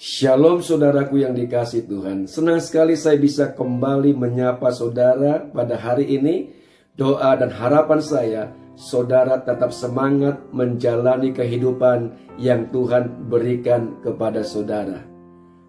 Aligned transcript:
Shalom 0.00 0.64
saudaraku 0.64 1.20
yang 1.20 1.36
dikasih 1.36 1.84
Tuhan. 1.84 2.24
Senang 2.24 2.64
sekali 2.64 2.96
saya 2.96 3.20
bisa 3.20 3.52
kembali 3.52 4.16
menyapa 4.16 4.72
saudara 4.72 5.44
pada 5.52 5.76
hari 5.76 6.16
ini. 6.16 6.52
Doa 6.92 7.32
dan 7.40 7.48
harapan 7.48 8.00
saya, 8.04 8.42
saudara 8.76 9.40
tetap 9.40 9.72
semangat 9.72 10.40
menjalani 10.52 11.32
kehidupan 11.32 12.12
yang 12.36 12.68
Tuhan 12.68 13.32
berikan 13.32 13.96
kepada 14.04 14.44
saudara. 14.44 15.00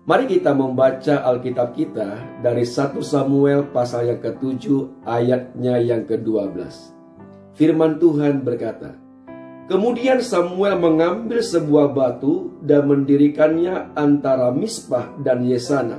Mari 0.04 0.28
kita 0.28 0.52
membaca 0.52 1.24
Alkitab 1.24 1.80
kita 1.80 2.20
dari 2.44 2.68
1 2.68 3.00
Samuel 3.00 3.72
pasal 3.72 4.12
yang 4.12 4.20
ke-7 4.20 4.68
ayatnya 5.08 5.80
yang 5.80 6.04
ke-12. 6.04 6.60
Firman 7.56 8.04
Tuhan 8.04 8.44
berkata, 8.44 9.03
Kemudian 9.74 10.22
Samuel 10.22 10.78
mengambil 10.78 11.42
sebuah 11.42 11.98
batu 11.98 12.62
dan 12.62 12.86
mendirikannya 12.86 13.98
antara 13.98 14.54
Misbah 14.54 15.18
dan 15.18 15.42
Yesana. 15.50 15.98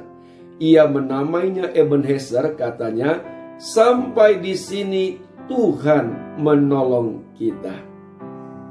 Ia 0.63 0.87
menamainya 0.87 1.75
Ebenezer 1.75 2.55
katanya, 2.55 3.19
sampai 3.59 4.39
di 4.39 4.55
sini 4.55 5.19
Tuhan 5.51 6.39
menolong 6.39 7.35
kita. 7.35 7.75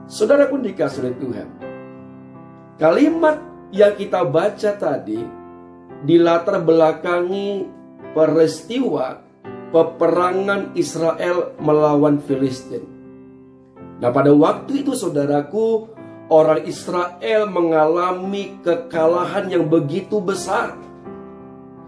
Saudara 0.08 0.48
pun 0.48 0.63
dikasih 0.63 1.04
oleh 1.04 1.16
Tuhan. 1.20 1.49
Kalimat 2.80 3.44
yang 3.76 3.99
kita 3.99 4.24
baca 4.24 4.72
tadi 4.80 5.20
dilatar 6.08 6.63
belakangi 6.63 7.68
peristiwa 8.16 9.20
peperangan 9.68 10.72
Israel 10.80 11.60
melawan 11.60 12.24
Filistin. 12.24 13.02
Nah 14.02 14.10
pada 14.10 14.34
waktu 14.34 14.86
itu 14.86 14.98
saudaraku 14.98 15.90
orang 16.32 16.66
Israel 16.66 17.50
mengalami 17.52 18.58
kekalahan 18.63 19.52
yang 19.52 19.66
begitu 19.68 20.18
besar. 20.24 20.77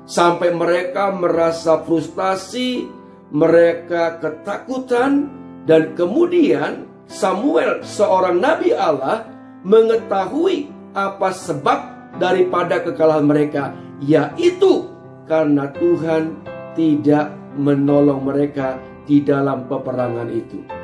Sampai 0.06 0.54
mereka 0.54 1.10
merasa 1.10 1.82
frustasi, 1.82 2.86
mereka 3.34 4.22
ketakutan 4.22 5.34
dan 5.66 5.98
kemudian 5.98 6.86
Samuel 7.10 7.82
seorang 7.82 8.38
nabi 8.38 8.70
Allah 8.74 9.26
mengetahui 9.66 10.70
apa 10.94 11.34
sebab 11.34 11.80
daripada 12.22 12.86
kekalahan 12.86 13.26
mereka 13.26 13.74
yaitu 13.98 14.90
karena 15.26 15.74
Tuhan 15.74 16.38
tidak 16.78 17.34
menolong 17.58 18.30
mereka 18.30 18.78
di 19.10 19.26
dalam 19.26 19.66
peperangan 19.66 20.30
itu. 20.30 20.75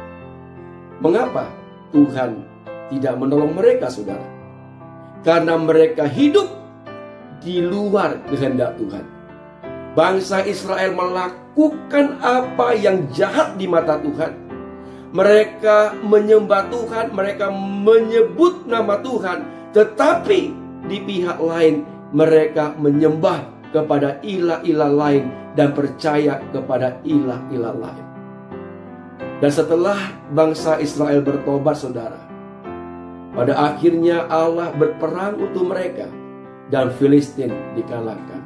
Mengapa 1.01 1.49
Tuhan 1.89 2.45
tidak 2.93 3.17
menolong 3.17 3.57
mereka, 3.57 3.89
saudara? 3.89 4.21
Karena 5.25 5.57
mereka 5.57 6.05
hidup 6.05 6.45
di 7.41 7.57
luar 7.57 8.21
kehendak 8.29 8.77
Tuhan. 8.77 9.01
Bangsa 9.97 10.45
Israel 10.45 10.93
melakukan 10.93 12.21
apa 12.21 12.77
yang 12.77 13.09
jahat 13.09 13.57
di 13.57 13.65
mata 13.65 13.97
Tuhan. 13.97 14.37
Mereka 15.11 16.05
menyembah 16.05 16.69
Tuhan, 16.69 17.11
mereka 17.17 17.49
menyebut 17.59 18.69
nama 18.69 19.01
Tuhan, 19.01 19.73
tetapi 19.73 20.53
di 20.85 20.97
pihak 21.01 21.41
lain 21.41 21.83
mereka 22.13 22.77
menyembah 22.77 23.41
kepada 23.73 24.21
ilah-ilah 24.21 24.91
lain 24.93 25.33
dan 25.57 25.73
percaya 25.73 26.39
kepada 26.53 27.01
ilah-ilah 27.03 27.75
lain. 27.75 28.10
Dan 29.41 29.49
setelah 29.49 29.97
bangsa 30.29 30.77
Israel 30.77 31.25
bertobat 31.25 31.73
saudara, 31.73 32.21
pada 33.33 33.57
akhirnya 33.57 34.29
Allah 34.29 34.69
berperang 34.69 35.41
untuk 35.41 35.65
mereka 35.65 36.05
dan 36.69 36.93
Filistin 36.93 37.49
dikalahkan. 37.73 38.41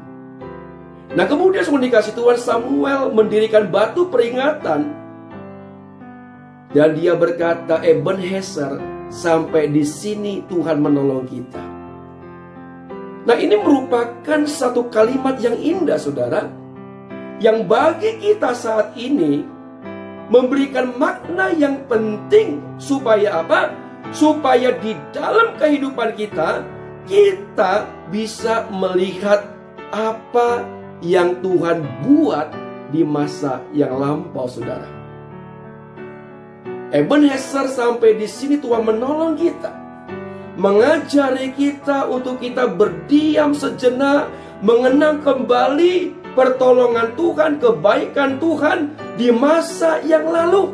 Nah 1.19 1.27
kemudian 1.27 1.67
semua 1.67 1.83
dikasih 1.83 2.15
Tuhan 2.15 2.39
Samuel 2.39 3.11
mendirikan 3.11 3.67
batu 3.67 4.07
peringatan 4.07 4.81
dan 6.71 6.89
dia 6.95 7.15
berkata 7.15 7.83
Ebenezer 7.83 8.79
sampai 9.11 9.71
di 9.71 9.83
sini 9.83 10.47
Tuhan 10.47 10.79
menolong 10.79 11.23
kita. 11.27 11.63
Nah 13.25 13.35
ini 13.35 13.55
merupakan 13.57 14.39
satu 14.47 14.87
kalimat 14.87 15.39
yang 15.43 15.55
indah 15.59 15.99
saudara 15.99 16.47
yang 17.39 17.67
bagi 17.67 18.15
kita 18.19 18.55
saat 18.55 18.95
ini 18.95 19.54
memberikan 20.29 20.95
makna 20.97 21.53
yang 21.53 21.85
penting 21.85 22.61
supaya 22.81 23.45
apa? 23.45 23.73
Supaya 24.13 24.77
di 24.79 24.93
dalam 25.11 25.57
kehidupan 25.57 26.13
kita 26.13 26.61
kita 27.05 27.85
bisa 28.09 28.65
melihat 28.73 29.45
apa 29.93 30.65
yang 31.05 31.37
Tuhan 31.41 31.85
buat 32.05 32.49
di 32.89 33.05
masa 33.05 33.61
yang 33.73 33.97
lampau, 33.97 34.49
Saudara. 34.49 34.87
Ebenezer 36.93 37.67
sampai 37.69 38.17
di 38.17 38.25
sini 38.29 38.61
Tuhan 38.61 38.85
menolong 38.85 39.35
kita. 39.35 39.71
Mengajari 40.55 41.51
kita 41.51 42.07
untuk 42.07 42.39
kita 42.39 42.71
berdiam 42.71 43.51
sejenak, 43.51 44.31
mengenang 44.63 45.19
kembali 45.19 46.24
pertolongan 46.35 47.15
Tuhan, 47.15 47.57
kebaikan 47.57 48.37
Tuhan 48.37 48.93
di 49.15 49.31
masa 49.31 50.03
yang 50.03 50.27
lalu. 50.27 50.69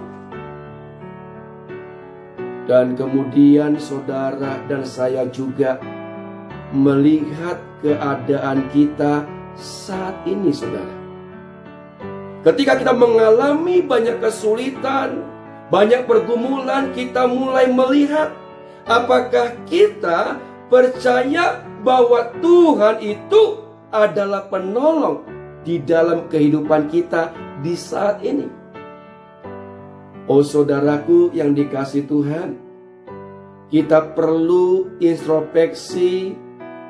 Dan 2.65 2.97
kemudian 2.97 3.77
saudara 3.77 4.57
dan 4.65 4.81
saya 4.83 5.29
juga 5.29 5.77
melihat 6.73 7.61
keadaan 7.85 8.65
kita 8.73 9.25
saat 9.57 10.17
ini 10.25 10.49
saudara. 10.49 10.97
Ketika 12.41 12.81
kita 12.81 12.93
mengalami 12.97 13.85
banyak 13.85 14.17
kesulitan, 14.17 15.21
banyak 15.69 16.09
pergumulan, 16.09 16.89
kita 16.89 17.29
mulai 17.29 17.69
melihat 17.69 18.33
apakah 18.89 19.53
kita 19.69 20.41
percaya 20.71 21.61
bahwa 21.85 22.33
Tuhan 22.41 22.97
itu 23.03 23.61
adalah 23.91 24.47
penolong 24.47 25.40
di 25.61 25.81
dalam 25.81 26.29
kehidupan 26.29 26.89
kita 26.89 27.33
di 27.61 27.73
saat 27.77 28.21
ini. 28.25 28.47
Oh 30.29 30.45
saudaraku 30.45 31.33
yang 31.33 31.51
dikasih 31.57 32.05
Tuhan, 32.05 32.55
kita 33.73 34.13
perlu 34.13 34.99
introspeksi, 35.01 36.37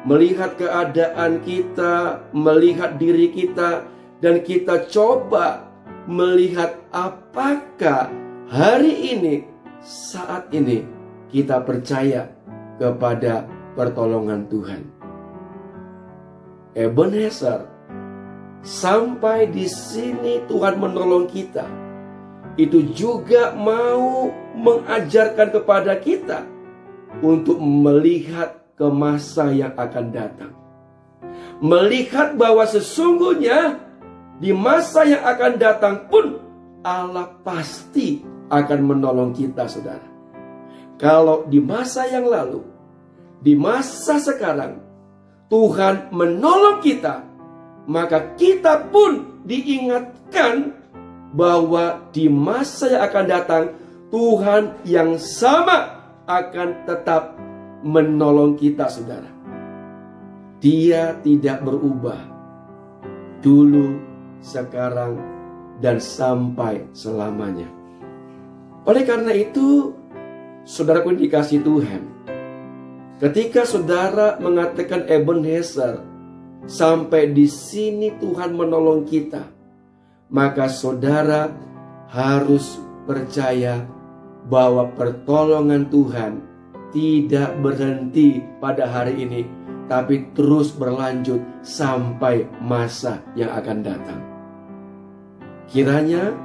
melihat 0.04 0.60
keadaan 0.60 1.40
kita, 1.42 2.26
melihat 2.36 3.00
diri 3.00 3.32
kita, 3.32 3.88
dan 4.22 4.44
kita 4.46 4.86
coba 4.92 5.72
melihat 6.06 6.82
apakah 6.94 8.10
hari 8.50 9.16
ini, 9.16 9.36
saat 9.82 10.52
ini, 10.54 10.86
kita 11.32 11.64
percaya 11.64 12.30
kepada 12.78 13.48
pertolongan 13.74 14.46
Tuhan. 14.52 14.82
Ebenezer 16.76 17.71
Sampai 18.62 19.50
di 19.50 19.66
sini 19.66 20.46
Tuhan 20.46 20.78
menolong 20.78 21.26
kita. 21.26 21.66
Itu 22.62 22.94
juga 22.94 23.58
mau 23.58 24.30
mengajarkan 24.54 25.50
kepada 25.50 25.98
kita 25.98 26.46
untuk 27.26 27.58
melihat 27.58 28.62
ke 28.78 28.86
masa 28.86 29.50
yang 29.50 29.74
akan 29.74 30.06
datang. 30.14 30.54
Melihat 31.58 32.38
bahwa 32.38 32.66
sesungguhnya 32.70 33.82
di 34.38 34.54
masa 34.54 35.10
yang 35.10 35.26
akan 35.26 35.54
datang 35.58 35.96
pun 36.06 36.38
Allah 36.86 37.34
pasti 37.42 38.22
akan 38.50 38.80
menolong 38.82 39.32
kita, 39.34 39.66
saudara. 39.70 40.06
Kalau 41.02 41.50
di 41.50 41.58
masa 41.58 42.06
yang 42.10 42.30
lalu, 42.30 42.62
di 43.42 43.58
masa 43.58 44.22
sekarang, 44.22 44.82
Tuhan 45.50 46.14
menolong 46.14 46.82
kita 46.82 47.31
maka 47.90 48.38
kita 48.38 48.90
pun 48.90 49.42
diingatkan 49.46 50.78
bahwa 51.32 52.12
di 52.12 52.28
masa 52.28 52.92
yang 52.92 53.04
akan 53.08 53.26
datang 53.26 53.64
Tuhan 54.12 54.64
yang 54.84 55.16
sama 55.16 56.04
akan 56.28 56.70
tetap 56.84 57.40
menolong 57.82 58.60
kita 58.60 58.92
saudara. 58.92 59.32
Dia 60.62 61.18
tidak 61.26 61.66
berubah 61.66 62.20
dulu, 63.42 63.98
sekarang, 64.46 65.18
dan 65.82 65.98
sampai 65.98 66.86
selamanya. 66.94 67.66
Oleh 68.86 69.02
karena 69.02 69.34
itu, 69.34 69.98
saudara 70.68 71.02
pun 71.02 71.18
dikasih 71.18 71.66
Tuhan. 71.66 72.04
Ketika 73.18 73.66
saudara 73.66 74.38
mengatakan 74.38 75.10
Ebenezer, 75.10 76.11
Sampai 76.70 77.34
di 77.34 77.50
sini 77.50 78.14
Tuhan 78.22 78.54
menolong 78.54 79.06
kita. 79.06 79.42
Maka 80.32 80.72
saudara 80.72 81.52
harus 82.08 82.80
percaya 83.04 83.84
bahwa 84.48 84.90
pertolongan 84.96 85.90
Tuhan 85.92 86.34
tidak 86.92 87.60
berhenti 87.60 88.44
pada 88.60 88.88
hari 88.88 89.24
ini, 89.24 89.42
tapi 89.88 90.32
terus 90.32 90.72
berlanjut 90.72 91.40
sampai 91.64 92.48
masa 92.64 93.20
yang 93.36 93.52
akan 93.52 93.78
datang. 93.84 94.22
Kiranya 95.72 96.36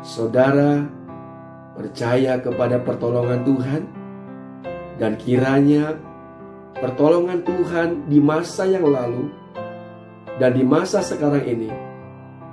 saudara 0.00 0.84
percaya 1.76 2.40
kepada 2.40 2.80
pertolongan 2.80 3.44
Tuhan, 3.44 3.82
dan 4.98 5.14
kiranya 5.20 5.96
pertolongan 6.78 7.42
Tuhan 7.42 8.06
di 8.06 8.18
masa 8.22 8.66
yang 8.66 8.86
lalu 8.86 9.30
dan 10.38 10.54
di 10.54 10.62
masa 10.62 11.02
sekarang 11.02 11.42
ini 11.42 11.70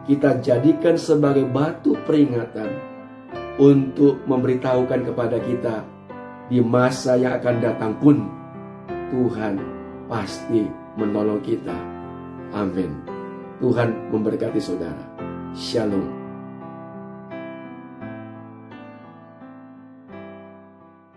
kita 0.10 0.42
jadikan 0.42 0.98
sebagai 0.98 1.46
batu 1.50 1.98
peringatan 2.06 2.70
untuk 3.62 4.22
memberitahukan 4.26 5.02
kepada 5.14 5.38
kita 5.42 5.76
di 6.50 6.62
masa 6.62 7.18
yang 7.18 7.38
akan 7.42 7.56
datang 7.62 7.94
pun 7.98 8.18
Tuhan 9.14 9.58
pasti 10.06 10.66
menolong 10.98 11.42
kita. 11.42 11.78
Amin. 12.54 13.02
Tuhan 13.62 14.12
memberkati 14.12 14.60
saudara. 14.62 15.06
Shalom. 15.56 16.25